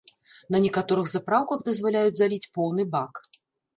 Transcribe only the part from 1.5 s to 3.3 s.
дазваляюць заліць поўны бак.